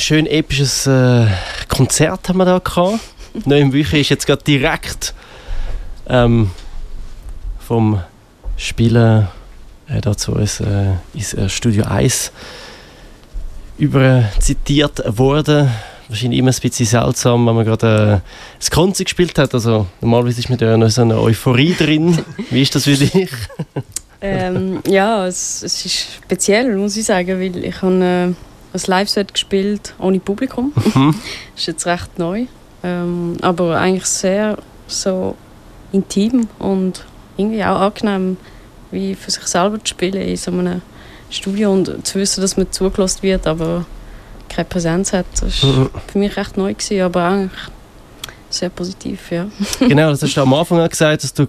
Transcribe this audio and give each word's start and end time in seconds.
schön 0.00 0.26
episches 0.26 0.86
äh, 0.86 1.26
Konzert 1.68 2.28
haben 2.28 2.38
wir 2.38 2.46
da 2.46 2.58
gehabt. 2.58 3.00
Neu 3.44 3.60
im 3.60 3.70
Bücher 3.70 3.98
ist 3.98 4.08
jetzt 4.08 4.26
gerade 4.26 4.42
direkt 4.42 5.14
ähm, 6.08 6.50
vom 7.58 8.00
Spielen 8.56 9.28
äh, 9.88 10.00
dazu 10.00 10.34
ist, 10.34 10.60
äh, 10.60 10.94
ins 11.14 11.34
äh, 11.34 11.48
Studio 11.48 11.84
1 11.84 12.32
über 13.78 14.24
zitiert 14.40 15.02
worden. 15.18 15.70
Wahrscheinlich 16.08 16.40
immer 16.40 16.50
ein 16.50 16.60
bisschen 16.60 16.86
seltsam, 16.86 17.46
wenn 17.46 17.54
man 17.54 17.64
gerade 17.64 18.22
äh, 18.24 18.28
das 18.58 18.70
Konzert 18.70 19.06
gespielt 19.06 19.38
hat. 19.38 19.54
Also 19.54 19.86
normalerweise 20.00 20.40
ist 20.40 20.48
mit 20.48 20.60
ja 20.60 20.76
noch 20.76 20.88
so 20.88 21.02
eine 21.02 21.20
Euphorie 21.20 21.74
drin. 21.74 22.18
Wie 22.50 22.62
ist 22.62 22.74
das 22.74 22.84
für 22.84 22.96
dich? 22.96 23.30
ähm, 24.20 24.80
ja, 24.88 25.26
es, 25.26 25.62
es, 25.62 25.84
ist 25.84 26.06
speziell, 26.24 26.74
muss 26.76 26.96
ich 26.96 27.04
sagen, 27.04 27.38
weil 27.38 27.64
ich 27.64 27.82
habe 27.82 28.34
äh, 28.34 28.49
ein 28.72 28.80
Live-Set 28.86 29.32
gespielt 29.32 29.94
ohne 29.98 30.20
Publikum. 30.20 30.72
Mhm. 30.94 31.14
das 31.54 31.56
ist 31.62 31.66
jetzt 31.66 31.86
recht 31.86 32.18
neu, 32.18 32.46
ähm, 32.82 33.36
aber 33.42 33.78
eigentlich 33.78 34.06
sehr 34.06 34.58
so 34.86 35.36
intim 35.92 36.48
und 36.58 37.04
irgendwie 37.36 37.64
auch 37.64 37.80
angenehm, 37.80 38.36
wie 38.90 39.14
für 39.14 39.30
sich 39.30 39.46
selber 39.46 39.78
zu 39.82 39.88
spielen 39.88 40.22
in 40.22 40.36
so 40.36 40.50
einem 40.50 40.82
Studio 41.30 41.72
und 41.72 42.06
zu 42.06 42.18
wissen, 42.18 42.40
dass 42.40 42.56
man 42.56 42.70
zugelassen 42.70 43.22
wird, 43.22 43.46
aber 43.46 43.84
keine 44.48 44.64
Präsenz 44.64 45.12
hat. 45.12 45.26
Das 45.40 45.62
war 45.62 45.70
mhm. 45.70 45.90
für 46.06 46.18
mich 46.18 46.36
recht 46.36 46.56
neu, 46.56 46.74
gewesen, 46.74 47.02
aber 47.02 47.24
eigentlich 47.24 47.60
sehr 48.50 48.68
positiv, 48.68 49.30
ja. 49.30 49.46
genau, 49.78 50.10
das 50.10 50.22
hast 50.22 50.36
du 50.36 50.42
am 50.42 50.52
Anfang 50.52 50.80
auch 50.80 50.88
gesagt, 50.88 51.22
dass 51.22 51.32
du 51.32 51.46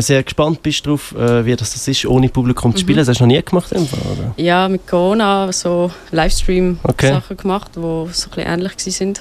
sehr 0.00 0.22
gespannt 0.22 0.62
bist 0.62 0.86
darauf, 0.86 1.12
äh, 1.16 1.44
wie 1.44 1.56
das, 1.56 1.72
das 1.72 1.88
ist, 1.88 2.06
ohne 2.06 2.28
Publikum 2.28 2.72
zu 2.74 2.80
spielen. 2.80 2.96
Mhm. 2.96 3.00
Das 3.00 3.08
hast 3.08 3.20
du 3.20 3.24
noch 3.24 3.32
nie 3.32 3.42
gemacht, 3.42 3.68
Fall, 3.68 4.12
oder? 4.12 4.34
Ja, 4.36 4.68
mit 4.68 4.86
Corona 4.86 5.50
so 5.52 5.90
Livestream-Sachen 6.12 7.16
okay. 7.16 7.34
gemacht, 7.36 7.72
die 7.74 7.80
so 7.80 7.96
ein 7.96 8.06
bisschen 8.10 8.38
ähnlich 8.38 8.72
waren. 9.00 9.14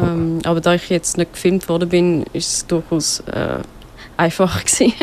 Ähm, 0.00 0.38
aber 0.44 0.60
da 0.60 0.74
ich 0.74 0.88
jetzt 0.88 1.18
nicht 1.18 1.32
gefilmt 1.32 1.68
worden 1.68 1.88
bin, 1.88 2.24
ist 2.32 2.52
es 2.52 2.66
durchaus 2.66 3.20
äh, 3.20 3.58
einfach 4.16 4.64
gewesen. 4.64 4.94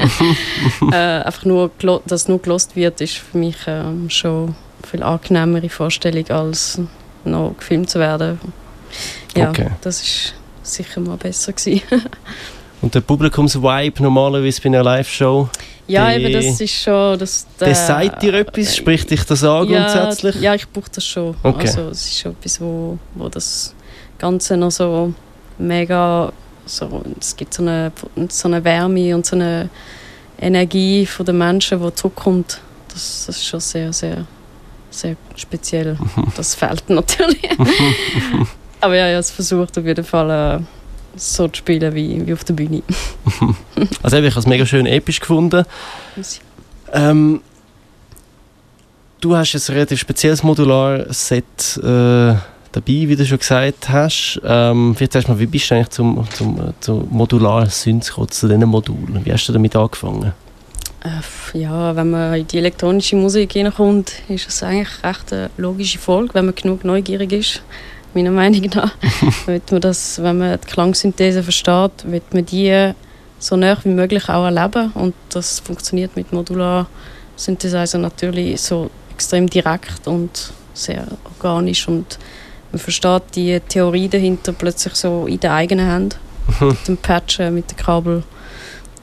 äh, 0.91 0.95
einfach 0.95 1.45
nur, 1.45 1.71
dass 2.05 2.27
nur 2.27 2.41
gelost 2.41 2.75
wird, 2.75 3.01
ist 3.01 3.17
für 3.17 3.37
mich 3.37 3.57
ähm, 3.67 4.09
schon 4.09 4.55
eine 4.81 4.87
viel 4.89 5.03
angenehmere 5.03 5.69
Vorstellung, 5.69 6.27
als 6.29 6.79
noch 7.25 7.55
gefilmt 7.57 7.89
zu 7.89 7.99
werden. 7.99 8.39
Ja, 9.35 9.49
okay. 9.49 9.71
das 9.81 10.01
ist 10.01 10.33
sicher 10.63 11.01
mal 11.01 11.17
besser 11.17 11.53
gewesen. 11.53 11.81
Und 12.81 12.95
der 12.95 13.01
Publikumsvibe 13.01 14.01
normalerweise 14.01 14.61
bei 14.61 14.67
einer 14.67 14.83
Live-Show? 14.83 15.49
Ja, 15.87 16.11
die, 16.11 16.23
eben, 16.23 16.33
das 16.33 16.61
ist 16.61 16.73
schon... 16.73 17.19
Das, 17.19 17.47
der, 17.59 17.69
das 17.69 17.87
sagt 17.87 18.21
dir 18.21 18.33
etwas? 18.35 18.75
Spricht 18.75 19.09
dich 19.09 19.23
das 19.23 19.43
an 19.43 19.67
ja, 19.67 19.79
grundsätzlich? 19.81 20.35
Ja, 20.35 20.55
ich 20.55 20.67
brauche 20.69 20.89
das 20.93 21.05
schon. 21.05 21.35
Okay. 21.43 21.67
Also 21.67 21.89
es 21.89 22.05
ist 22.05 22.19
schon 22.19 22.31
etwas, 22.33 22.61
wo, 22.61 22.97
wo 23.15 23.27
das 23.27 23.73
Ganze 24.17 24.55
noch 24.55 24.71
so 24.71 25.13
mega 25.57 26.31
so, 26.69 27.03
es 27.19 27.35
gibt 27.35 27.53
so 27.53 27.63
eine, 27.63 27.91
so 28.29 28.47
eine 28.47 28.63
Wärme 28.63 29.15
und 29.15 29.25
so 29.25 29.35
eine 29.35 29.69
Energie 30.39 31.05
von 31.05 31.25
den 31.25 31.37
Menschen, 31.37 31.81
die 31.81 31.95
zurückkommt. 31.95 32.61
Das, 32.89 33.25
das 33.25 33.37
ist 33.37 33.45
schon 33.45 33.59
sehr, 33.59 33.91
sehr, 33.91 34.25
sehr 34.89 35.15
speziell. 35.35 35.97
Das 36.35 36.55
fehlt 36.55 36.89
natürlich. 36.89 37.49
Aber 38.81 38.95
ja, 38.95 39.07
ich 39.07 39.13
habe 39.13 39.19
es 39.19 39.31
versucht, 39.31 39.77
auf 39.77 39.85
jeden 39.85 40.05
Fall 40.05 40.29
äh, 40.29 40.63
so 41.15 41.47
zu 41.47 41.57
spielen 41.57 41.93
wie, 41.95 42.25
wie 42.25 42.33
auf 42.33 42.43
der 42.43 42.53
Bühne. 42.53 42.81
also 44.03 44.17
ich 44.17 44.31
habe 44.31 44.39
es 44.39 44.47
mega 44.47 44.65
schön 44.65 44.85
episch 44.85 45.19
gefunden. 45.19 45.65
Ähm, 46.91 47.41
du 49.21 49.35
hast 49.35 49.53
ein 49.53 49.73
relativ 49.73 49.99
spezielles 49.99 50.43
Modular-Set 50.43 51.77
äh, 51.77 52.35
dabei, 52.71 53.07
wie 53.07 53.15
du 53.15 53.25
schon 53.25 53.39
gesagt 53.39 53.89
hast. 53.89 54.39
Ähm, 54.43 54.95
vielleicht 54.95 55.15
erst 55.15 55.27
mal, 55.27 55.39
wie 55.39 55.45
bist 55.45 55.69
du 55.69 55.75
eigentlich 55.75 55.89
zum, 55.89 56.27
zum, 56.31 56.73
zum 56.79 57.07
modularen 57.09 57.69
Synth 57.69 58.07
gekommen, 58.07 58.29
zu 58.29 58.47
diesen 58.47 58.65
Modulen? 58.65 59.23
Wie 59.23 59.31
hast 59.31 59.47
du 59.47 59.53
damit 59.53 59.75
angefangen? 59.75 60.33
Äh, 61.01 61.57
ja, 61.57 61.95
wenn 61.95 62.09
man 62.09 62.33
in 62.33 62.47
die 62.47 62.57
elektronische 62.57 63.15
Musik 63.15 63.53
hineinkommt, 63.53 64.11
ist 64.27 64.49
es 64.49 64.63
eigentlich 64.63 65.03
recht 65.03 65.31
eine 65.31 65.49
logische 65.57 65.97
Folge, 65.97 66.33
wenn 66.33 66.45
man 66.45 66.55
genug 66.55 66.83
neugierig 66.83 67.31
ist, 67.31 67.61
meiner 68.15 68.31
Meinung 68.31 68.69
nach. 68.73 68.93
wird 69.45 69.71
man 69.71 69.81
das, 69.81 70.21
wenn 70.21 70.37
man 70.37 70.59
die 70.59 70.67
Klangsynthese 70.67 71.43
versteht, 71.43 71.91
wird 72.05 72.33
man 72.33 72.45
die 72.45 72.93
so 73.39 73.55
nah 73.55 73.77
wie 73.83 73.89
möglich 73.89 74.27
auch 74.29 74.45
erleben 74.45 74.91
und 74.93 75.15
das 75.29 75.59
funktioniert 75.59 76.15
mit 76.15 76.33
Modular 76.33 76.87
Synthesizer 77.37 77.97
natürlich 77.97 78.59
so 78.59 78.89
extrem 79.13 79.49
direkt 79.49 80.07
und 80.07 80.51
sehr 80.73 81.07
organisch 81.25 81.87
und 81.87 82.19
man 82.71 82.79
versteht 82.79 83.23
die 83.35 83.59
Theorie 83.61 84.09
dahinter 84.09 84.53
plötzlich 84.53 84.95
so 84.95 85.25
in 85.25 85.39
der 85.39 85.53
eigenen 85.53 85.87
Hand. 85.87 86.19
Mit 86.59 86.87
dem 86.87 86.97
Patchen, 86.97 87.53
mit 87.53 87.69
dem 87.69 87.77
Kabel. 87.77 88.23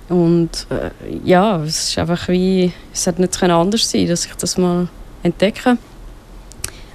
Und 0.09 0.67
äh, 0.71 0.91
ja, 1.25 1.63
es 1.63 1.91
ist 1.91 1.99
einfach 1.99 2.29
wie, 2.29 2.73
es 2.93 3.07
hat 3.07 3.21
nicht 3.21 3.41
anders 3.43 3.89
sein 3.89 4.07
dass 4.09 4.27
ich 4.27 4.35
das 4.35 4.59
mal 4.59 4.89
entdecke. 5.23 5.79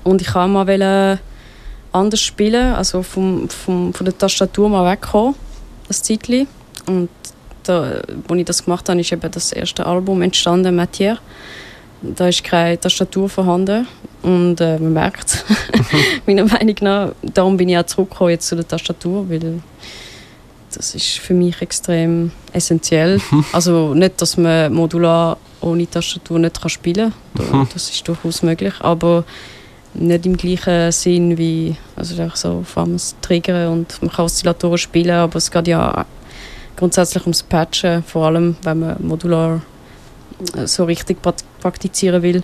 Und 0.03 0.21
ich 0.21 0.27
kann 0.27 0.51
mal 0.51 0.67
anders 1.91 2.21
spielen, 2.21 2.73
also 2.73 3.03
vom, 3.03 3.49
vom, 3.49 3.93
von 3.93 4.05
der 4.05 4.17
Tastatur 4.17 4.69
mal 4.69 4.89
wegkommen, 4.91 5.35
das 5.87 6.03
Zeitchen. 6.03 6.47
Und 6.87 7.09
da, 7.63 8.01
als 8.27 8.39
ich 8.39 8.45
das 8.45 8.63
gemacht 8.63 8.89
habe, 8.89 8.99
ist 8.99 9.11
eben 9.11 9.31
das 9.31 9.51
erste 9.51 9.85
Album 9.85 10.21
entstanden, 10.21 10.79
Matière. 10.79 11.17
Da 12.01 12.27
ist 12.27 12.43
keine 12.43 12.79
Tastatur 12.79 13.29
vorhanden 13.29 13.85
und 14.23 14.59
äh, 14.59 14.79
man 14.79 14.93
merkt 14.93 15.27
es, 15.27 15.45
meiner 16.25 16.45
Meinung 16.45 16.75
nach. 16.81 17.11
Darum 17.21 17.57
bin 17.57 17.69
ich 17.69 17.77
auch 17.77 17.85
zurückgekommen 17.85 18.31
jetzt 18.31 18.47
zu 18.47 18.55
der 18.55 18.67
Tastatur, 18.67 19.29
weil 19.29 19.61
das 20.73 20.95
ist 20.95 21.19
für 21.19 21.33
mich 21.33 21.61
extrem 21.61 22.31
essentiell. 22.53 23.21
also 23.51 23.93
nicht, 23.93 24.19
dass 24.21 24.37
man 24.37 24.73
modular 24.73 25.37
ohne 25.59 25.87
Tastatur 25.87 26.39
nicht 26.39 26.59
kann 26.59 26.69
spielen 26.69 27.13
kann, 27.37 27.67
das 27.73 27.89
ist 27.89 28.07
durchaus 28.07 28.41
möglich, 28.41 28.73
aber 28.79 29.23
nicht 29.93 30.25
im 30.25 30.37
gleichen 30.37 30.91
Sinn 30.91 31.37
wie, 31.37 31.75
also 31.95 32.29
so 32.33 32.63
vor 32.63 32.83
allem 32.83 32.93
das 32.93 33.15
Triggern 33.21 33.71
und 33.71 34.01
man 34.01 34.11
kann 34.11 34.25
Oszillatoren 34.25 34.77
spielen, 34.77 35.11
aber 35.11 35.37
es 35.37 35.51
geht 35.51 35.67
ja 35.67 36.05
grundsätzlich 36.75 37.23
ums 37.23 37.43
Patchen, 37.43 38.03
vor 38.03 38.27
allem 38.27 38.55
wenn 38.63 38.79
man 38.79 38.95
modular 38.99 39.61
so 40.65 40.85
richtig 40.85 41.17
praktizieren 41.61 42.23
will. 42.23 42.43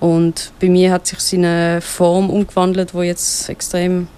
Und 0.00 0.52
bei 0.60 0.68
mir 0.68 0.92
hat 0.92 1.06
sich 1.06 1.18
seine 1.20 1.80
Form 1.80 2.30
umgewandelt, 2.30 2.94
wo 2.94 3.02
jetzt 3.02 3.48
extrem 3.48 4.08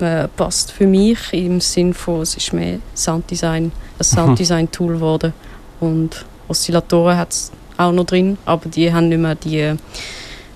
äh, 0.00 0.28
passt 0.28 0.72
für 0.72 0.86
mich 0.86 1.32
im 1.32 1.60
Sinn 1.60 1.94
von 1.94 2.22
es 2.22 2.36
ist 2.36 2.52
mehr 2.52 2.78
Sounddesign, 2.94 3.64
ein 3.64 3.72
mhm. 3.98 4.02
Sounddesign-Tool 4.02 4.94
geworden 4.94 5.32
und 5.80 6.24
Oszillatoren 6.48 7.16
hat 7.16 7.30
es 7.30 7.52
auch 7.76 7.92
noch 7.92 8.04
drin, 8.04 8.38
aber 8.44 8.68
die 8.68 8.92
haben 8.92 9.08
nicht 9.08 9.18
mehr 9.18 9.34
die 9.34 9.76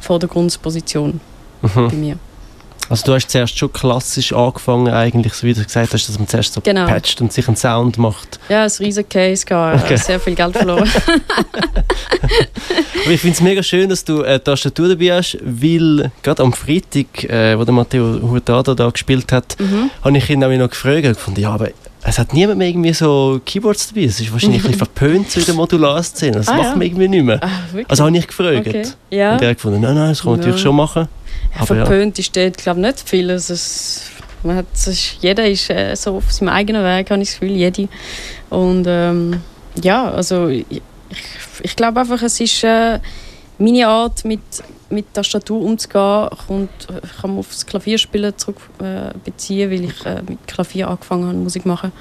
Vordergrundposition 0.06 1.20
mhm. 1.62 1.88
bei 1.88 1.96
mir. 1.96 2.18
Also 2.88 3.04
du 3.06 3.14
hast 3.14 3.28
zuerst 3.30 3.58
schon 3.58 3.72
klassisch 3.72 4.32
angefangen, 4.32 4.92
eigentlich, 4.92 5.32
so 5.34 5.44
wie 5.44 5.54
du 5.54 5.64
gesagt 5.64 5.92
hast, 5.92 6.08
dass 6.08 6.16
man 6.18 6.28
zuerst 6.28 6.52
so 6.52 6.60
genau. 6.60 6.86
patcht 6.86 7.20
und 7.20 7.32
sich 7.32 7.48
einen 7.48 7.56
Sound 7.56 7.98
macht. 7.98 8.38
Ja, 8.48 8.62
ein 8.62 8.70
riesen 8.78 9.08
Case, 9.08 9.44
gehabt, 9.44 9.82
okay. 9.84 9.96
sehr 9.96 10.20
viel 10.20 10.36
Geld 10.36 10.56
verloren. 10.56 10.88
Aber 13.04 13.10
ich 13.10 13.20
finde 13.20 13.34
es 13.34 13.40
mega 13.40 13.60
schön, 13.62 13.88
dass 13.88 14.04
du 14.04 14.22
eine 14.22 14.42
Tastatur 14.42 14.88
dabei 14.88 15.16
hast, 15.16 15.36
weil 15.42 16.12
gerade 16.22 16.44
am 16.44 16.52
Freitag, 16.52 17.24
äh, 17.24 17.58
wo 17.58 17.64
der 17.64 17.74
Matteo 17.74 18.20
Hurtado 18.22 18.74
da 18.74 18.88
gespielt 18.88 19.32
hat, 19.32 19.56
mhm. 19.58 19.90
habe 20.02 20.16
ich 20.16 20.30
ihn 20.30 20.44
auch 20.44 20.50
noch 20.50 20.70
gefragt 20.70 21.06
und 21.06 21.14
gefunden, 21.14 21.40
ja, 21.40 21.50
aber 21.50 21.70
es 22.08 22.18
hat 22.18 22.32
niemand 22.32 22.58
mehr 22.58 22.68
irgendwie 22.68 22.92
so 22.92 23.40
Keyboards 23.44 23.88
dabei. 23.88 24.04
Es 24.04 24.20
ist 24.20 24.32
wahrscheinlich 24.32 24.60
ein 24.60 24.70
bisschen 24.70 24.78
verpönt 24.78 25.30
zu 25.30 25.40
der 25.40 25.54
Modularszene. 25.54 26.36
Das 26.36 26.48
ah, 26.48 26.54
macht 26.54 26.64
ja. 26.64 26.70
man 26.76 26.82
irgendwie 26.82 27.08
nicht 27.08 27.24
mehr. 27.24 27.42
Ah, 27.42 27.50
also 27.88 28.04
habe 28.04 28.16
ich 28.16 28.26
gefragt. 28.26 28.66
Okay. 28.66 28.86
Ja. 29.10 29.32
Und 29.32 29.42
er 29.42 29.50
hat 29.50 29.56
gefunden, 29.56 29.80
nein, 29.80 29.94
nein, 29.94 30.10
das 30.10 30.22
kann 30.22 30.32
man 30.32 30.40
ja. 30.40 30.46
natürlich 30.46 30.62
schon 30.62 30.76
machen. 30.76 31.08
Ja, 31.58 31.66
verpönt 31.66 32.16
ja. 32.16 32.22
ist 32.22 32.36
dort, 32.36 32.58
glaube 32.58 32.80
ich, 32.80 32.86
nicht 32.86 33.08
viel. 33.08 33.30
Also 33.30 33.54
es, 33.54 34.10
man 34.44 34.56
hat, 34.56 34.66
es 34.72 35.16
jeder 35.20 35.48
ist 35.48 35.68
äh, 35.68 35.96
so 35.96 36.16
auf 36.16 36.30
seinem 36.32 36.50
eigenen 36.50 36.84
Weg, 36.84 37.10
habe 37.10 37.22
ich 37.22 37.30
das 37.30 37.40
Gefühl, 37.40 37.56
jede. 37.56 37.88
Und 38.50 38.84
ähm, 38.86 39.40
ja, 39.82 40.08
also 40.10 40.46
ich, 40.46 40.82
ich 41.62 41.74
glaube 41.74 42.00
einfach, 42.00 42.22
es 42.22 42.38
ist 42.40 42.62
äh, 42.62 43.00
meine 43.58 43.88
Art, 43.88 44.24
mit, 44.24 44.40
mit 44.90 45.12
Tastatur 45.14 45.60
umzugehen, 45.62 46.28
kommt, 46.46 46.88
kann 47.20 47.38
auf 47.38 47.48
das 47.48 47.66
Klavierspielen 47.66 48.36
zurück 48.36 48.56
äh, 48.78 49.12
weil 49.70 49.84
ich 49.84 50.06
äh, 50.06 50.22
mit 50.28 50.46
Klavier 50.46 50.88
angefangen 50.88 51.26
habe, 51.26 51.38
Musik 51.38 51.66
machen. 51.66 51.92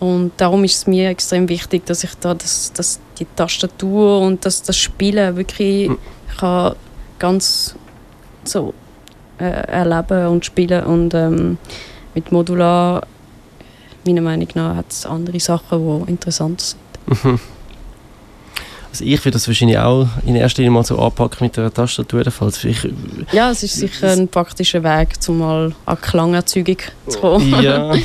Und 0.00 0.32
darum 0.36 0.62
ist 0.64 0.76
es 0.76 0.86
mir 0.86 1.08
extrem 1.08 1.48
wichtig, 1.48 1.84
dass 1.86 2.04
ich 2.04 2.14
da 2.20 2.34
das, 2.34 2.72
das, 2.72 3.00
die 3.18 3.26
Tastatur 3.34 4.20
und 4.20 4.44
das, 4.44 4.62
das 4.62 4.76
Spielen 4.76 5.36
wirklich 5.36 5.88
hm. 5.88 5.98
kann 6.38 6.74
ganz 7.18 7.74
so 8.44 8.74
äh, 9.38 9.44
erleben 9.44 10.28
und 10.28 10.44
spielen. 10.44 10.84
Und 10.84 11.14
ähm, 11.14 11.58
mit 12.14 12.30
Modular, 12.30 13.06
meiner 14.06 14.20
Meinung 14.20 14.48
nach, 14.54 14.76
hat 14.76 14.90
es 14.90 15.04
andere 15.04 15.40
Sachen, 15.40 16.04
die 16.06 16.10
interessant 16.12 16.60
sind. 16.60 17.24
Mhm. 17.24 17.40
Also 18.90 19.04
ich 19.04 19.22
würde 19.24 19.32
das 19.32 19.46
wahrscheinlich 19.46 19.78
auch 19.78 20.08
in 20.24 20.34
erster 20.34 20.62
Linie 20.62 20.72
mal 20.72 20.84
so 20.84 20.98
anpacken 20.98 21.44
mit 21.44 21.56
der 21.56 21.72
Tastatur. 21.72 22.24
Falls 22.30 22.64
ich, 22.64 22.88
ja, 23.32 23.50
es 23.50 23.62
ist 23.62 23.76
sicher 23.76 24.12
ein 24.12 24.28
praktischer 24.28 24.82
Weg, 24.82 25.10
um 25.28 25.38
mal 25.38 25.72
an 25.84 26.00
Klangerzeugung 26.00 26.78
zu 27.06 27.18
kommen. 27.18 27.62
Ja. 27.62 27.94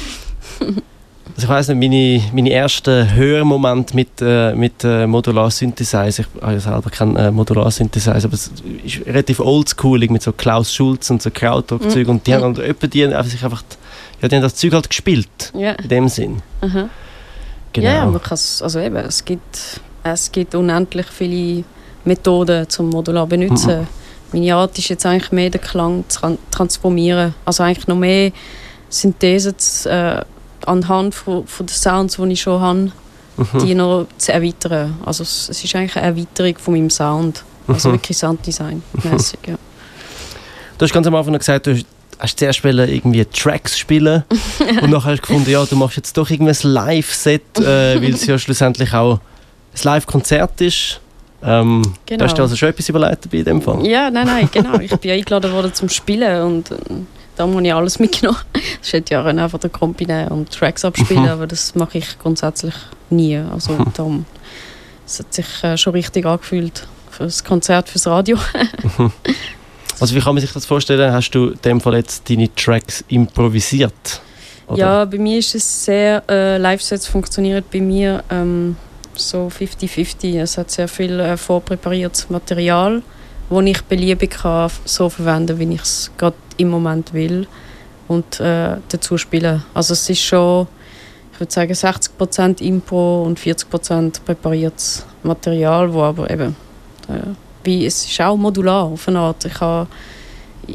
Also 1.36 1.48
ich 1.48 1.50
weiss 1.50 1.68
nicht, 1.68 1.80
meine, 1.80 2.22
meine 2.32 2.52
ersten 2.52 3.16
Hörmomente 3.16 3.96
mit, 3.96 4.22
äh, 4.22 4.54
mit 4.54 4.84
äh, 4.84 5.08
Modular-Synthesizer, 5.08 6.08
ich 6.08 6.28
habe 6.42 6.54
ja 6.54 6.60
selber 6.60 6.92
keinen 6.92 7.16
äh, 7.16 7.32
Modular-Synthesizer, 7.32 8.26
aber 8.26 8.34
es 8.34 8.52
ist 8.84 9.06
relativ 9.08 9.40
oldschoolig 9.40 10.12
mit 10.12 10.22
so 10.22 10.32
Klaus 10.32 10.72
Schulz 10.72 11.10
und 11.10 11.24
so 11.24 11.32
Krautrock-Zeug 11.32 12.08
mm. 12.08 12.10
und 12.12 12.28
die 12.28 12.32
mm. 12.32 12.34
haben 12.36 12.58
halt 12.58 12.94
die 12.94 13.08
haben 13.08 13.28
sich 13.28 13.44
einfach, 13.44 13.64
ja, 14.22 14.28
die 14.28 14.36
haben 14.36 14.44
das 14.44 14.56
Zeug 14.56 14.74
halt 14.74 14.88
gespielt, 14.88 15.52
yeah. 15.56 15.74
in 15.82 15.90
dem 15.90 16.08
Sinn. 16.08 16.44
Aha. 16.62 16.90
Genau. 17.74 17.88
Ja, 17.88 18.06
man 18.06 18.22
kann 18.22 18.38
also 18.62 18.80
eben, 18.80 18.96
es 18.98 19.26
gibt, 19.26 19.82
es 20.04 20.32
gibt 20.32 20.56
unendlich 20.56 21.08
viele 21.08 21.64
Methoden 22.06 22.70
zum 22.70 22.90
Modular 22.90 23.28
benutzen. 23.28 23.82
Mm 23.82 23.88
Meine 24.34 24.56
Art 24.56 24.78
ist 24.78 24.90
jetzt 24.90 25.06
eigentlich 25.06 25.32
mehr 25.32 25.50
den 25.50 25.62
Klang 25.62 26.04
zu 26.10 26.38
transformieren, 26.52 27.36
also 27.46 27.64
eigentlich 27.64 27.88
noch 27.88 27.96
mehr 27.96 28.32
Synthese 28.90 29.56
zu, 29.56 29.90
äh, 29.90 30.22
anhand 30.66 31.14
von, 31.16 31.46
von 31.46 31.66
den 31.66 31.74
Sounds, 31.74 32.18
die 32.18 32.32
ich 32.32 32.42
schon 32.42 32.60
habe, 32.60 32.92
mhm. 33.38 33.60
die 33.60 33.76
noch 33.76 34.08
zu 34.18 34.34
erweitern. 34.34 34.96
Also 35.06 35.24
es, 35.24 35.50
es, 35.50 35.64
ist 35.64 35.76
eigentlich 35.76 35.96
eine 35.96 36.08
Erweiterung 36.08 36.58
von 36.58 36.74
meinem 36.74 36.90
Sound. 36.90 37.44
Also 37.68 37.90
mhm. 37.90 37.94
wirklich 37.94 38.18
Sounddesign-mäßig, 38.18 39.40
ja. 39.48 39.56
Du 40.78 40.86
hast 40.86 40.94
ganz 40.94 41.08
am 41.08 41.16
Anfang 41.16 41.38
gesagt, 41.38 41.68
du 41.68 41.80
hast 42.20 42.40
zuerst 42.40 42.66
irgendwie 42.66 43.26
Tracks 43.26 43.78
spielen 43.78 44.24
und 44.82 44.90
nachher 44.90 45.12
hast 45.12 45.20
du 45.20 45.28
gefunden, 45.28 45.50
ja, 45.50 45.64
du 45.64 45.76
machst 45.76 45.98
jetzt 45.98 46.18
doch 46.18 46.30
irgendwie 46.30 46.52
ein 46.52 46.72
Live-Set, 46.72 47.60
äh, 47.60 48.02
weil 48.02 48.14
es 48.14 48.26
ja 48.26 48.38
schlussendlich 48.38 48.94
auch 48.94 49.20
ein 49.74 49.80
Live-Konzert 49.84 50.62
ist. 50.62 51.00
Ähm, 51.44 51.82
genau. 52.06 52.24
Hast 52.24 52.38
du 52.38 52.42
also 52.42 52.56
schon 52.56 52.70
etwas 52.70 52.88
überlegt 52.90 53.30
bei 53.30 53.42
dem 53.42 53.62
Fall? 53.62 53.86
Ja, 53.86 54.10
nein, 54.10 54.28
nein, 54.28 54.50
genau. 54.52 54.80
Ich 54.80 54.96
bin 54.96 55.12
eingeladen 55.12 55.52
worden 55.52 55.74
zum 55.74 55.90
Spielen 55.90 56.42
und 56.44 56.72
äh, 56.72 56.76
da 57.36 57.48
habe 57.48 57.62
ich 57.62 57.74
alles 57.74 58.00
mitgenommen. 58.00 58.40
Ich 58.82 58.92
hätte 58.92 59.14
ja 59.14 59.24
einfach 59.24 59.60
den 59.60 59.72
Kompi 59.72 60.06
nehmen 60.06 60.28
und 60.28 60.52
Tracks 60.52 60.84
abspielen, 60.84 61.24
mhm. 61.24 61.30
aber 61.30 61.48
das 61.48 61.74
mache 61.74 62.00
ich 62.00 62.20
grundsätzlich 62.20 62.74
nie. 63.10 63.38
Also 63.38 63.74
mhm. 63.74 63.86
darum, 63.94 64.26
es 65.06 65.20
hat 65.20 65.34
sich 65.34 65.64
äh, 65.64 65.78
schon 65.78 65.94
richtig 65.94 66.26
angefühlt 66.26 66.86
für 67.10 67.24
das 67.24 67.44
Konzert, 67.44 67.90
fürs 67.90 68.08
Radio. 68.08 68.38
Mhm. 68.98 69.12
also 70.00 70.16
wie 70.16 70.20
kann 70.20 70.36
man 70.36 70.42
sich 70.42 70.52
das 70.52 70.66
vorstellen? 70.66 71.12
Hast 71.14 71.32
du 71.32 71.50
in 71.50 71.62
dem 71.64 71.82
Fall 71.82 71.96
jetzt 71.96 72.30
deine 72.30 72.54
Tracks 72.54 73.04
improvisiert? 73.08 74.22
Oder? 74.68 74.78
Ja, 74.78 75.06
bei 75.06 75.18
mir 75.18 75.40
ist 75.40 75.56
es 75.56 75.86
sehr, 75.86 76.24
äh, 76.30 76.58
Live-Sets 76.58 77.08
funktionieren 77.08 77.64
bei 77.72 77.80
mir 77.80 78.24
ähm, 78.30 78.76
so 79.16 79.48
50-50. 79.48 80.40
Es 80.40 80.58
hat 80.58 80.72
sehr 80.72 80.88
viel 80.88 81.20
äh, 81.20 81.38
vorpräpariertes 81.38 82.30
Material 82.30 83.02
wo 83.50 83.62
ich 83.62 83.82
beliebig 83.84 84.32
kann 84.32 84.72
so 84.86 85.10
verwenden, 85.10 85.60
wie 85.60 85.76
ich 85.76 85.82
es 85.82 86.12
gerade 86.18 86.36
im 86.58 86.70
Moment 86.70 87.14
will 87.14 87.48
und 88.08 88.40
äh, 88.40 88.78
dazu 88.90 89.18
spielen. 89.18 89.64
Also 89.74 89.94
es 89.94 90.10
ist 90.10 90.22
schon, 90.22 90.68
ich 91.34 91.40
würde 91.40 91.54
sagen, 91.54 91.74
60% 91.74 92.62
Impro 92.62 93.24
und 93.24 93.40
40% 93.40 94.22
präpariertes 94.26 95.06
Material, 95.24 95.94
wo 95.94 96.02
aber 96.02 96.30
eben, 96.30 96.56
äh, 97.08 97.34
wie, 97.64 97.86
es 97.86 98.06
ist 98.06 98.22
auch 98.22 98.36
modular 98.36 98.86
auf 98.86 99.08
eine 99.08 99.20
Art. 99.20 99.46
Ich 99.46 99.60
habe 99.60 99.88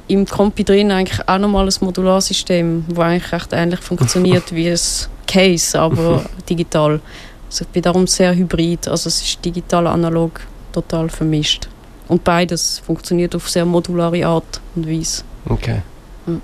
im 0.07 0.27
Kompi 0.27 0.65
drin 0.65 0.91
eigentlich 0.91 1.27
auch 1.27 1.39
nochmal 1.39 1.67
ein 1.67 1.75
Modularsystem, 1.81 2.85
das 2.89 2.99
eigentlich 2.99 3.33
recht 3.33 3.53
ähnlich 3.53 3.81
funktioniert 3.81 4.45
wie 4.55 4.71
ein 4.71 4.81
Case, 5.27 5.79
aber 5.79 6.25
digital. 6.49 7.01
Also 7.49 7.65
ich 7.65 7.69
bin 7.69 7.83
darum 7.83 8.07
sehr 8.07 8.35
hybrid, 8.35 8.89
also 8.89 9.09
es 9.09 9.23
ist 9.23 9.45
digital 9.45 9.87
analog 9.87 10.41
total 10.73 11.09
vermischt. 11.09 11.69
Und 12.09 12.25
beides 12.25 12.79
funktioniert 12.79 13.35
auf 13.35 13.49
sehr 13.49 13.65
modulare 13.65 14.27
Art 14.27 14.61
und 14.75 14.89
Weise. 14.89 15.23
Okay. 15.47 15.83
Ja. 16.27 16.35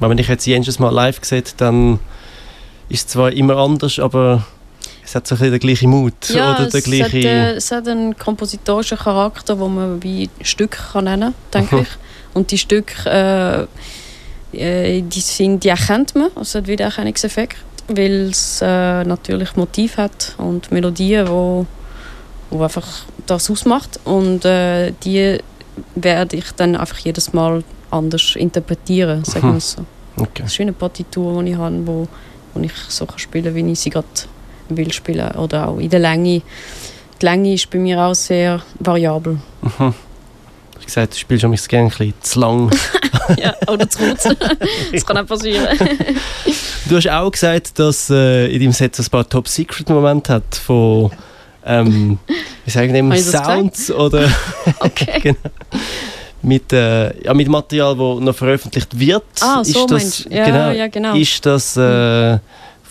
Wenn 0.00 0.08
man 0.08 0.16
dich 0.16 0.28
jetzt 0.28 0.46
jedes 0.46 0.78
Mal 0.78 0.90
live 0.90 1.18
sieht, 1.22 1.54
dann 1.58 1.98
ist 2.88 3.06
es 3.06 3.06
zwar 3.08 3.32
immer 3.32 3.56
anders, 3.56 3.98
aber 3.98 4.44
es 5.04 5.14
hat 5.14 5.26
so 5.26 5.34
ein 5.34 5.38
bisschen 5.38 5.52
den 5.52 5.60
gleichen 5.60 5.90
Mut. 5.90 6.28
Ja, 6.30 6.54
oder 6.54 6.66
der 6.66 6.74
es, 6.74 6.84
gleiche... 6.84 7.04
hat, 7.04 7.14
äh, 7.14 7.52
es 7.54 7.70
hat 7.70 7.86
einen 7.88 8.16
kompositorischen 8.16 8.98
Charakter, 8.98 9.56
den 9.56 9.74
man 9.74 10.02
wie 10.02 10.30
Stück 10.42 10.78
kann 10.92 11.04
nennen 11.04 11.34
kann, 11.50 11.68
denke 11.68 11.80
ich. 11.82 11.88
Und 12.34 12.50
die 12.50 12.58
Stücke, 12.58 13.68
äh, 14.52 14.98
äh, 14.98 15.02
die, 15.02 15.20
sind, 15.20 15.62
die 15.62 15.68
erkennt 15.68 16.14
man, 16.16 16.30
also 16.34 16.58
hat 16.58 16.66
Wiedererkennungseffekt, 16.66 17.56
weil 17.88 18.30
es 18.30 18.60
äh, 18.62 19.04
natürlich 19.04 19.56
Motiv 19.56 19.96
hat 19.96 20.34
und 20.38 20.70
Melodien, 20.72 21.26
die 21.26 21.66
wo 22.50 22.62
einfach 22.62 22.86
das 23.26 23.50
ausmacht. 23.50 24.00
Und 24.04 24.44
äh, 24.44 24.92
die 25.04 25.38
werde 25.94 26.36
ich 26.36 26.52
dann 26.52 26.76
einfach 26.76 26.98
jedes 26.98 27.32
Mal 27.32 27.64
anders 27.90 28.36
interpretieren, 28.36 29.24
sagen 29.24 29.54
wir 29.54 29.60
so. 29.60 29.84
Okay. 30.16 30.44
Eine 30.60 30.72
Partitur, 30.72 31.42
die 31.42 31.52
ich 31.52 31.56
habe, 31.56 31.86
wo, 31.86 32.06
wo 32.54 32.60
ich 32.60 32.72
so 32.88 33.06
kann 33.06 33.18
spielen 33.18 33.54
wie 33.54 33.72
ich 33.72 33.80
sie 33.80 33.90
gerade 33.90 34.06
will 34.68 34.92
spielen. 34.92 35.30
Oder 35.32 35.68
auch 35.68 35.78
in 35.78 35.90
der 35.90 36.00
Länge. 36.00 36.42
Die 37.20 37.26
Länge 37.26 37.54
ist 37.54 37.68
bei 37.70 37.78
mir 37.78 38.00
auch 38.00 38.14
sehr 38.14 38.62
variabel. 38.78 39.38
Mhm. 39.62 39.94
Ich 40.84 40.88
gesagt, 40.88 41.14
du 41.14 41.18
spielst 41.18 41.46
mich 41.46 41.66
gerne 41.66 41.86
ein 41.86 41.88
bisschen 41.88 42.14
zu 42.20 42.40
lang. 42.40 42.70
ja, 43.38 43.54
oder 43.68 43.88
zu 43.88 44.00
kurz. 44.00 44.24
das 44.92 45.06
kann 45.06 45.16
auch 45.16 45.26
passieren. 45.26 45.66
du 46.88 46.96
hast 46.96 47.08
auch 47.08 47.30
gesagt, 47.30 47.78
dass 47.78 48.10
äh, 48.10 48.48
in 48.48 48.60
deinem 48.60 48.72
Set 48.72 48.98
ein 48.98 49.06
paar 49.06 49.26
Top-Secret-Momente 49.26 50.34
hat 50.34 50.54
von 50.54 51.10
ähm, 51.64 52.18
wie 52.66 52.70
sagen 52.70 52.92
wir, 52.92 53.16
Sounds 53.16 53.90
oder 53.90 54.30
okay. 54.80 55.20
genau. 55.22 55.38
mit, 56.42 56.70
äh, 56.74 57.24
ja, 57.24 57.32
mit 57.32 57.48
Material, 57.48 57.96
das 57.96 58.20
noch 58.20 58.34
veröffentlicht 58.34 58.98
wird. 58.98 59.24
Ah, 59.40 59.64
so 59.64 59.86
ist 59.86 59.90
das, 59.90 60.26
ja, 60.28 60.44
genau, 60.44 60.70
ja, 60.70 60.88
genau. 60.88 61.14
Ist 61.14 61.46
das 61.46 61.78
äh, 61.78 62.38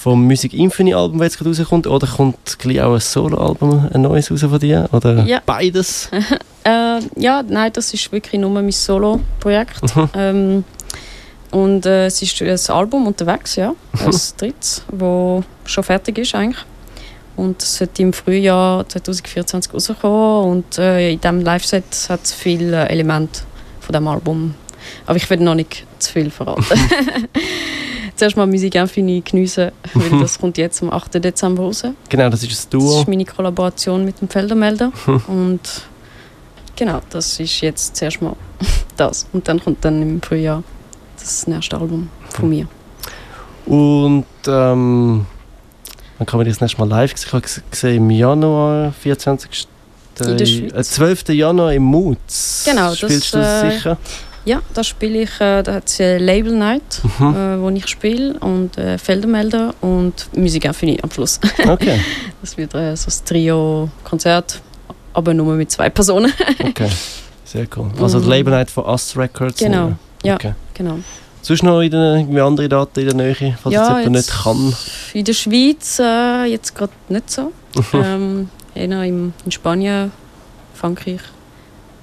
vom 0.04 0.26
Music 0.26 0.54
Infinity 0.54 0.94
Album, 0.94 1.20
das 1.20 1.28
jetzt 1.28 1.38
gerade 1.38 1.58
rauskommt, 1.58 1.88
oder 1.88 2.06
kommt 2.06 2.60
gleich 2.60 2.82
auch 2.82 2.94
ein 2.94 3.00
Solo-Album, 3.00 3.90
ein 3.94 4.02
neues 4.02 4.30
raus 4.30 4.42
von 4.42 4.60
dir? 4.60 4.90
Oder 4.92 5.24
ja. 5.24 5.42
beides? 5.46 6.10
äh, 6.66 7.00
ja, 7.16 7.42
nein, 7.42 7.72
das 7.72 7.94
ist 7.94 8.12
wirklich 8.12 8.42
nur 8.42 8.50
mein 8.50 8.70
Solo-Projekt. 8.70 9.96
Mhm. 9.96 10.10
Ähm, 10.14 10.64
und 11.52 11.86
äh, 11.86 12.08
es 12.08 12.22
ist 12.22 12.42
ein 12.42 12.76
Album 12.76 13.08
unterwegs, 13.08 13.56
ja, 13.56 13.74
ein 13.94 14.12
drittes, 14.38 14.84
das 14.92 15.44
schon 15.66 15.84
fertig 15.86 16.18
ist 16.18 16.36
eigentlich. 16.36 16.66
Und 17.38 17.64
es 17.64 17.78
sollte 17.78 18.02
im 18.02 18.12
Frühjahr 18.12 18.88
2024 18.90 19.74
rauskommen. 19.74 20.52
Und 20.52 20.78
äh, 20.80 21.14
in 21.14 21.22
diesem 21.22 21.40
Live-Set 21.40 22.08
hat 22.10 22.26
es 22.26 22.34
viele 22.34 22.90
Elemente 22.90 23.42
von 23.80 23.94
diesem 23.94 24.08
Album. 24.10 24.56
Aber 25.06 25.16
ich 25.16 25.30
will 25.30 25.40
noch 25.40 25.56
nicht 25.56 25.86
zu 25.98 26.12
viel 26.12 26.30
verraten. 26.30 26.66
Zuerst 28.24 28.38
mal 28.38 28.48
Musik 28.48 28.76
Infinity 28.76 29.30
geniessen, 29.30 29.72
weil 29.94 30.22
das 30.22 30.40
kommt 30.40 30.58
jetzt 30.58 30.82
am 30.82 30.90
8. 30.92 31.22
Dezember 31.22 31.64
raus. 31.64 31.84
Genau, 32.08 32.30
das 32.30 32.42
ist 32.42 32.68
ein 32.68 32.70
Duo. 32.70 32.90
Das 32.90 33.00
ist 33.02 33.08
meine 33.10 33.26
Kollaboration 33.26 34.06
mit 34.06 34.22
dem 34.22 34.30
Feldermelder. 34.30 34.94
Und 35.28 35.60
genau, 36.74 37.02
das 37.10 37.38
ist 37.42 37.60
jetzt 37.60 37.98
zuerst 37.98 38.22
mal 38.22 38.38
das. 38.96 39.28
Und 39.34 39.46
dann 39.50 39.62
kommt 39.62 39.84
dann 39.84 40.02
im 40.02 40.22
Frühjahr 40.22 40.64
das 41.20 41.48
nächste 41.48 41.78
Album 41.78 42.08
von 42.30 42.48
mir. 42.48 42.66
Und 43.66 44.26
ähm, 44.48 45.26
dann 46.18 46.26
kann 46.26 46.38
man 46.38 46.48
das 46.48 46.62
nächste 46.62 46.80
Mal 46.80 46.88
live 46.88 47.18
sehen. 47.18 47.26
Ich 47.28 47.34
habe 47.34 47.46
gesehen 47.72 47.98
im 47.98 48.10
Januar, 48.10 48.94
24. 49.02 49.68
Äh, 50.22 50.82
12. 50.82 51.28
Januar 51.28 51.74
im 51.74 51.84
Moods. 51.84 52.64
Genau, 52.64 52.96
Spielst 52.96 53.12
das, 53.26 53.32
du 53.32 53.38
das 53.38 53.64
äh, 53.64 53.72
sicher? 53.72 53.98
Ja, 54.46 54.62
da 54.74 54.84
spiele 54.84 55.22
ich, 55.22 55.40
äh, 55.40 55.64
da 55.64 55.76
hat 55.76 55.88
es 55.88 56.00
Label 56.00 56.54
Night, 56.54 57.02
mhm. 57.18 57.36
äh, 57.36 57.62
wo 57.62 57.70
ich 57.70 57.88
spiele 57.88 58.38
und 58.40 58.78
äh, 58.78 58.98
Feldermelder 58.98 59.74
und 59.80 60.28
Musik 60.36 60.66
Infinity 60.66 61.02
am 61.02 61.12
Schluss. 61.12 61.40
Okay. 61.66 62.00
das 62.42 62.58
wird 62.58 62.76
äh, 62.76 62.96
so 62.98 63.10
ein 63.10 63.26
Trio-Konzert, 63.26 64.62
aber 65.14 65.34
nur 65.34 65.54
mit 65.56 65.72
zwei 65.72 65.90
Personen. 65.90 66.34
okay, 66.60 66.90
sehr 67.46 67.68
cool. 67.78 67.90
Also 68.02 68.20
mhm. 68.20 68.28
Label 68.28 68.52
Night 68.52 68.70
von 68.70 68.86
Us 68.86 69.16
Records? 69.16 69.60
Genau, 69.60 69.86
oder? 69.86 69.98
ja, 70.24 70.36
okay. 70.36 70.54
genau. 70.74 71.00
Sonst 71.42 71.64
noch 71.64 71.82
in 71.82 71.92
der, 71.92 72.16
irgendwie 72.16 72.42
andere 72.42 72.70
Daten 72.70 73.00
in 73.00 73.06
der 73.06 73.16
Nähe, 73.16 73.58
falls 73.62 73.76
ja, 73.76 73.82
jetzt 73.82 74.06
jemand 74.06 74.16
nicht 74.16 74.30
kann? 74.30 74.76
In 75.14 75.26
der 75.26 75.34
Schweiz 75.34 76.00
äh, 76.00 76.46
jetzt 76.46 76.76
gerade 76.76 76.94
nicht 77.08 77.30
so. 77.30 77.54
ähm, 77.94 78.50
eher 78.76 79.04
in, 79.04 79.34
in 79.46 79.52
Spanien, 79.52 80.12
Frankreich, 80.74 81.22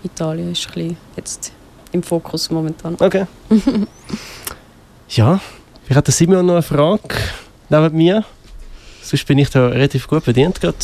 Italien 0.02 0.52
ist 0.52 0.66
ein 0.68 0.72
bisschen 0.72 0.96
jetzt 1.16 1.52
im 1.92 2.02
Fokus 2.02 2.50
momentan. 2.50 2.96
Okay. 2.98 3.26
ja, 5.08 5.40
ich 5.88 5.96
hatte 5.96 6.12
Simon 6.12 6.46
noch 6.46 6.54
eine 6.54 6.62
Frage 6.62 7.00
neben 7.68 7.96
mir. 7.96 8.24
Sonst 9.02 9.26
bin 9.26 9.38
ich 9.38 9.50
da 9.50 9.66
relativ 9.68 10.06
gut 10.06 10.24
bedient 10.24 10.60
gerade. 10.60 10.76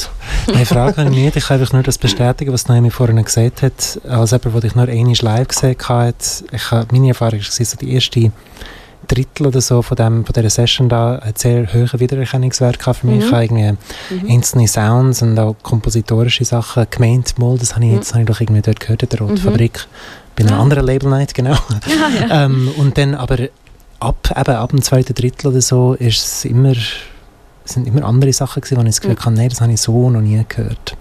Eine 0.53 0.67
Frage 0.67 0.97
habe 0.97 1.11
ich 1.11 1.17
nicht. 1.17 1.37
Ich 1.37 1.47
kann 1.47 1.61
einfach 1.61 1.73
nur 1.73 1.83
das 1.85 1.99
bestätigen, 1.99 2.53
was 2.53 2.67
Noemi 2.67 2.91
vorhin 2.91 3.23
gesagt 3.23 3.63
hat. 3.63 4.01
Als 4.09 4.31
jemand, 4.33 4.45
der 4.55 4.61
dich 4.63 4.75
nur 4.75 4.89
einmal 4.89 5.15
live 5.21 5.49
gesehen 5.49 5.77
hat, 5.89 6.45
ich 6.51 6.71
habe, 6.71 6.87
meine 6.93 7.09
Erfahrung 7.09 7.39
war, 7.41 7.65
so 7.65 7.77
die 7.77 7.93
erste 7.93 8.33
Drittel 9.07 9.47
oder 9.47 9.61
so 9.61 9.83
von, 9.83 9.97
dem, 9.97 10.25
von 10.25 10.33
dieser 10.33 10.51
Session 10.51 10.89
da 10.89 11.17
einen 11.21 11.37
sehr 11.37 11.73
hohen 11.73 12.01
Wiedererkennungswert 12.01 12.81
gehabt 12.81 13.01
für 13.01 13.07
mich. 13.07 13.21
Mhm. 13.21 13.27
Ich 13.27 13.33
habe 13.33 13.45
irgendwie 13.45 13.77
Mhm. 14.11 14.31
einzelne 14.31 14.67
Sounds 14.67 15.23
und 15.23 15.39
auch 15.39 15.55
kompositorische 15.63 16.45
Sachen 16.45 16.87
gemeint, 16.91 17.39
mal, 17.39 17.57
das 17.59 17.75
habe 17.77 17.85
ich, 17.85 17.91
Mhm. 17.93 17.97
jetzt 17.99 18.13
habe 18.15 18.23
ich 18.23 18.27
doch 18.29 18.41
irgendwie 18.41 18.63
dort 18.63 18.81
gehört 18.81 19.05
in 19.05 19.09
der 19.11 19.19
Rote 19.21 19.35
Mhm. 19.35 19.39
Fabrik, 19.39 19.87
bei 20.37 20.45
einer 20.45 20.57
Ah. 20.59 20.63
anderen 20.63 20.85
Label 20.87 21.09
Night, 21.11 21.35
genau. 21.35 21.53
Ja, 21.53 22.29
ja. 22.29 22.45
ähm, 22.45 22.71
und 22.77 22.97
dann 22.99 23.15
aber 23.15 23.49
ab, 24.01 24.31
eben, 24.37 24.55
ab 24.57 24.71
dem 24.71 24.83
zweiten 24.83 25.15
Drittel 25.15 25.49
oder 25.49 25.61
so 25.63 25.95
ist 25.95 26.23
es 26.25 26.45
immer, 26.45 26.75
sind 27.65 27.87
immer 27.89 28.05
andere 28.05 28.33
Sachen 28.33 28.61
gewesen, 28.61 28.77
wo 28.77 28.83
ich 28.83 28.87
das 28.89 29.01
Gefühl 29.01 29.17
Mhm. 29.17 29.25
habe, 29.25 29.35
nein, 29.37 29.49
das 29.49 29.61
habe 29.61 29.73
ich 29.73 29.81
so 29.81 30.11
noch 30.11 30.21
nie 30.21 30.45
gehört. 30.49 30.97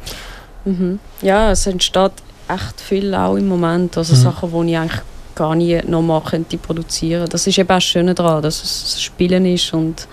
Mhm. 0.65 1.00
Ja, 1.22 1.51
es 1.51 1.68
entsteht 1.68 2.13
echt 2.48 2.80
viel 2.82 3.13
auch 3.13 3.36
im 3.36 3.48
Moment. 3.48 3.98
Also 3.98 4.15
Mhm. 4.15 4.20
Sachen, 4.22 4.51
die 4.68 4.72
ich 4.72 4.77
eigentlich 4.77 5.01
gar 5.36 5.54
nie 5.56 5.80
nochmal 5.86 6.22
könnte 6.22 6.58
produzieren. 6.58 7.27
Das 7.30 7.46
ist 7.46 7.58
eben 7.58 7.70
auch 7.70 7.75
das 7.75 7.84
Schöne 7.84 8.15
daran, 8.15 8.42
dass 8.42 8.63
es 8.63 9.01
Spielen 9.01 9.46
ist 9.46 9.74
und, 9.74 10.08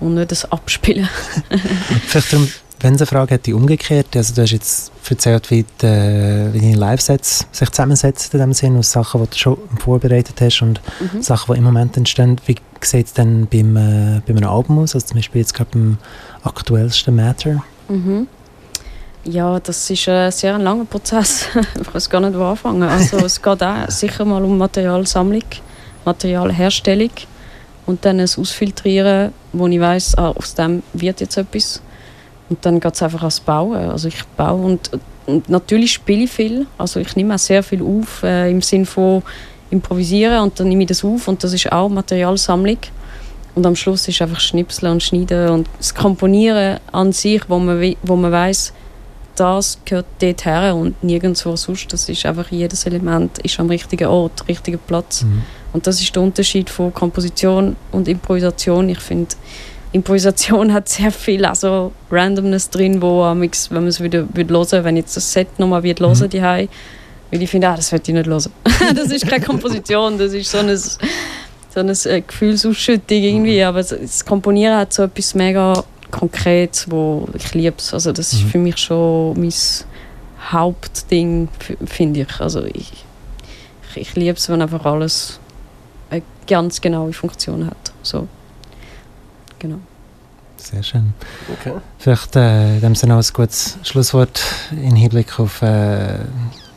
und 0.00 0.14
nicht 0.14 0.30
das 0.30 0.50
Abspielen. 0.52 1.08
Vielleicht 2.06 2.32
darum, 2.32 2.48
wenn 2.84 2.96
es 2.96 3.00
eine 3.00 3.06
Frage 3.06 3.34
hätte, 3.34 3.56
umgekehrt, 3.56 4.14
also 4.14 4.34
du 4.34 4.42
hast 4.42 4.50
jetzt 4.50 4.92
erzählt, 5.08 5.50
wie, 5.50 5.64
die, 5.80 5.86
wie 5.86 6.60
deine 6.60 6.76
Live-Sets 6.76 7.46
sich 7.50 7.70
zusammensetzen 7.70 8.32
in 8.34 8.38
dem 8.40 8.52
Sinn, 8.52 8.76
aus 8.76 8.92
Sachen, 8.92 9.22
die 9.22 9.30
du 9.30 9.36
schon 9.38 9.58
vorbereitet 9.78 10.38
hast 10.40 10.60
und 10.60 10.80
Mhm. 11.00 11.22
Sachen, 11.22 11.54
die 11.54 11.58
im 11.58 11.64
Moment 11.64 11.96
entstehen. 11.96 12.36
Wie 12.44 12.56
sieht 12.82 13.06
es 13.06 13.14
denn 13.14 13.46
beim, 13.50 13.76
äh, 13.76 14.20
bei 14.26 14.34
einem 14.34 14.44
Album 14.48 14.80
aus? 14.80 14.94
Also 14.94 15.06
zum 15.06 15.16
Beispiel 15.16 15.40
jetzt 15.40 15.54
gerade 15.54 15.70
beim 15.72 15.96
aktuellsten 16.42 17.16
Matter. 17.16 17.64
Mhm. 17.88 18.28
Ja, 19.24 19.58
das 19.58 19.88
ist 19.88 20.06
ein 20.06 20.30
sehr 20.30 20.58
langer 20.58 20.84
Prozess. 20.84 21.46
ich 21.80 21.94
weiß 21.94 22.10
gar 22.10 22.20
nicht, 22.20 22.38
wo 22.38 22.44
anfangen. 22.44 22.82
Also 22.82 23.16
es 23.24 23.40
geht 23.40 23.62
auch 23.62 23.88
sicher 23.88 24.26
mal 24.26 24.44
um 24.44 24.58
Materialsammlung, 24.58 25.42
Materialherstellung 26.04 27.10
und 27.86 28.04
dann 28.04 28.20
ein 28.20 28.28
Ausfiltrieren, 28.36 29.32
wo 29.54 29.66
ich 29.68 29.80
weiß, 29.80 30.18
ah, 30.18 30.32
aus 30.32 30.54
dem 30.54 30.82
wird 30.92 31.22
jetzt 31.22 31.38
etwas. 31.38 31.80
Und 32.48 32.64
dann 32.64 32.80
geht 32.80 32.94
es 32.94 33.02
einfach 33.02 33.20
ans 33.20 33.40
Bauen. 33.40 33.90
Also 33.90 34.08
ich 34.08 34.22
baue 34.36 34.64
und, 34.64 34.90
und 35.26 35.48
natürlich 35.48 35.92
spiele 35.92 36.24
ich 36.24 36.30
viel. 36.30 36.66
Also 36.76 37.00
ich 37.00 37.16
nehme 37.16 37.34
auch 37.34 37.38
sehr 37.38 37.62
viel 37.62 37.82
auf 37.82 38.22
äh, 38.22 38.50
im 38.50 38.62
Sinne 38.62 38.86
von 38.86 39.22
improvisieren 39.70 40.42
und 40.42 40.60
dann 40.60 40.68
nehme 40.68 40.82
ich 40.82 40.88
das 40.88 41.04
auf 41.04 41.26
und 41.26 41.42
das 41.42 41.52
ist 41.52 41.70
auch 41.72 41.88
Materialsammlung. 41.88 42.78
Und 43.54 43.66
am 43.66 43.76
Schluss 43.76 44.08
ist 44.08 44.20
einfach 44.20 44.40
Schnipseln 44.40 44.92
und 44.92 45.02
Schneiden 45.02 45.48
und 45.48 45.68
das 45.78 45.94
Komponieren 45.94 46.80
an 46.90 47.12
sich, 47.12 47.42
wo 47.48 47.58
man, 47.58 47.94
wo 48.02 48.16
man 48.16 48.32
weiß, 48.32 48.72
das 49.36 49.78
gehört 49.84 50.06
dort 50.20 50.44
her 50.44 50.74
und 50.74 51.02
nirgendwo 51.02 51.56
sonst. 51.56 51.92
Das 51.92 52.08
ist 52.08 52.26
einfach 52.26 52.50
jedes 52.50 52.86
Element 52.86 53.38
ist 53.38 53.58
am 53.58 53.68
richtigen 53.68 54.06
Ort, 54.06 54.46
richtigen 54.48 54.78
Platz. 54.78 55.22
Mhm. 55.22 55.42
Und 55.72 55.86
das 55.86 56.00
ist 56.00 56.14
der 56.14 56.22
Unterschied 56.22 56.70
von 56.70 56.94
Komposition 56.94 57.76
und 57.90 58.06
Improvisation. 58.06 58.88
Ich 58.88 59.00
finde, 59.00 59.34
Improvisation 59.94 60.72
hat 60.72 60.88
sehr 60.88 61.10
viel 61.12 61.44
also 61.44 61.92
Randomness 62.10 62.68
drin, 62.70 63.00
wo 63.00 63.22
amix, 63.22 63.70
wenn 63.70 63.78
man 63.82 63.88
es 63.88 64.00
wieder 64.02 64.26
würde 64.34 64.52
hören, 64.52 64.84
wenn 64.84 64.96
ich 64.96 65.02
jetzt 65.04 65.16
das 65.16 65.32
Set 65.32 65.58
nochmal 65.58 65.82
wieder 65.84 66.06
hören 66.06 66.18
Mhm. 66.18 66.30
die 66.30 66.42
weil 67.30 67.42
ich 67.42 67.50
finde, 67.50 67.68
ah, 67.68 67.76
das 67.76 67.90
will 67.92 68.00
ich 68.04 68.12
nicht 68.12 68.26
hören. 68.26 68.44
das 68.96 69.10
ist 69.10 69.26
keine 69.26 69.44
Komposition, 69.44 70.18
das 70.18 70.32
ist 70.32 70.50
so 70.50 70.58
ein 70.58 70.76
so 70.76 71.80
eine 71.80 71.92
äh, 71.92 72.20
Gefühlsausschüttung 72.20 73.18
irgendwie, 73.18 73.62
aber 73.62 73.82
das- 73.82 74.24
Komponieren 74.24 74.76
hat 74.76 74.92
so 74.92 75.04
etwas 75.04 75.34
mega 75.34 75.82
Konkretes, 76.10 76.88
wo 76.90 77.26
ich 77.34 77.54
liebe. 77.54 77.74
Also 77.92 78.12
das 78.12 78.32
ist 78.32 78.44
Mhm. 78.44 78.48
für 78.50 78.58
mich 78.58 78.78
schon 78.78 79.40
mein 79.40 79.52
Hauptding, 80.52 81.48
finde 81.86 82.20
ich. 82.22 82.40
Also 82.40 82.64
ich, 82.64 82.92
ich, 83.94 83.96
ich 83.96 84.14
liebe 84.14 84.36
es, 84.36 84.48
wenn 84.48 84.62
einfach 84.62 84.84
alles 84.84 85.40
eine 86.10 86.22
ganz 86.46 86.80
genaue 86.80 87.12
Funktion 87.12 87.66
hat. 87.66 87.92
So. 88.02 88.28
Genau. 89.64 89.78
Sehr 90.58 90.82
schön. 90.82 91.14
Okay. 91.50 91.72
Vielleicht 91.98 92.36
äh, 92.36 92.74
in 92.74 92.80
dem 92.82 92.94
Sinne 92.94 93.14
auch 93.16 93.22
ein 93.22 93.32
gutes 93.32 93.78
Schlusswort 93.82 94.44
in 94.72 94.94
Hinblick 94.94 95.40
auf 95.40 95.62
äh, 95.62 96.18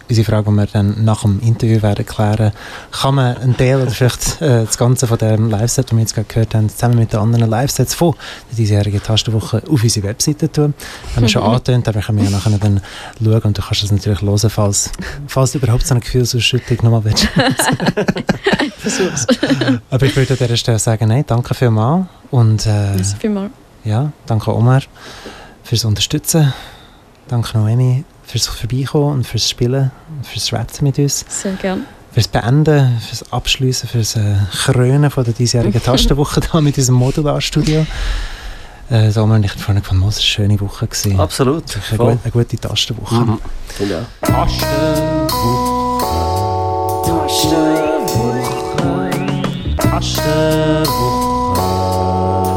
unsere 0.09 0.25
Frage, 0.25 0.49
die 0.49 0.55
wir 0.55 0.65
dann 0.67 1.03
nach 1.03 1.21
dem 1.21 1.39
Interview 1.41 1.81
werden 1.81 2.05
klären. 2.05 2.51
Kann 2.91 3.15
man 3.15 3.37
einen 3.37 3.57
Teil 3.57 3.81
oder 3.81 3.91
vielleicht 3.91 4.41
äh, 4.41 4.65
das 4.65 4.77
Ganze 4.77 5.07
von 5.07 5.17
dem 5.17 5.49
Live-Set, 5.49 5.87
das 5.87 5.91
wir 5.91 5.99
jetzt 5.99 6.15
gerade 6.15 6.27
gehört 6.27 6.55
haben, 6.55 6.69
zusammen 6.69 6.99
mit 6.99 7.13
den 7.13 7.19
anderen 7.19 7.49
Live-Sets 7.49 7.93
von 7.93 8.15
der 8.49 8.57
diesjährigen 8.57 9.01
Tastenwoche 9.01 9.63
auf 9.69 9.83
unsere 9.83 10.07
Webseite 10.07 10.51
tun? 10.51 10.73
Haben 11.15 11.21
wir 11.21 11.29
schon 11.29 11.43
angetönt, 11.43 11.87
aber 11.87 12.01
können 12.01 12.19
wir 12.19 12.25
ja 12.25 12.31
nachher 12.31 12.57
dann 12.57 12.81
schauen 13.23 13.41
und 13.41 13.57
du 13.57 13.61
kannst 13.61 13.83
das 13.83 13.91
natürlich 13.91 14.21
hören, 14.21 14.49
falls, 14.49 14.91
falls 15.27 15.51
du 15.51 15.57
überhaupt 15.57 15.85
so 15.85 15.93
eine 15.93 16.01
Gefühlsausschüttung 16.01 16.77
nochmal 16.83 17.03
willst. 17.03 17.27
Versuch's. 18.77 19.25
aber 19.89 20.05
ich 20.05 20.15
würde 20.15 20.33
an 20.33 20.39
dieser 20.39 20.57
Stelle 20.57 20.79
sagen, 20.79 21.07
nein, 21.09 21.23
danke 21.27 21.53
vielmals 21.53 22.07
und 22.31 22.65
äh, 22.65 23.03
vielmals. 23.19 23.51
ja, 23.83 24.11
danke 24.25 24.55
Omar 24.55 24.81
fürs 25.63 25.85
Unterstützen. 25.85 26.53
Danke 27.27 27.57
Noemi 27.57 28.03
fürs 28.23 28.47
Vorbeikommen 28.47 29.17
und 29.17 29.27
fürs 29.27 29.49
Spielen 29.49 29.91
und 30.15 30.25
fürs 30.25 30.47
Schwätzen 30.47 30.83
mit 30.85 30.97
uns. 30.99 31.25
Sehr 31.27 31.53
gern. 31.53 31.85
Fürs 32.11 32.27
Beenden, 32.27 32.99
fürs 32.99 33.31
Abschließen, 33.31 33.87
fürs 33.89 34.15
äh, 34.15 34.35
Krönen 34.51 35.11
von 35.11 35.23
der 35.23 35.33
diesjährigen 35.33 35.81
Tastenwoche 35.83 36.39
da 36.39 36.61
mit 36.61 36.77
unserem 36.77 36.99
Modularstudio. 36.99 37.85
Äh, 38.89 39.11
so 39.11 39.23
Omar 39.23 39.37
und 39.37 39.43
ich 39.43 39.51
haben 39.51 39.59
vorhin 39.59 39.83
gefunden, 39.83 40.03
es 40.07 40.15
war 40.15 40.19
eine 40.19 40.21
schöne 40.23 40.59
Woche. 40.61 40.87
Gewesen. 40.87 41.19
Absolut. 41.19 41.63
Eine, 41.75 41.83
Voll. 41.97 42.11
gute, 42.13 42.23
eine 42.23 42.31
gute 42.31 42.57
Tastenwoche. 42.57 43.15
Mhm. 43.15 43.39
Finde 43.67 43.93
ich 43.93 43.99
auch. 43.99 44.37
Tastenwoche. 49.77 50.87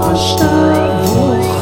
Tastenwoche. 0.01 1.60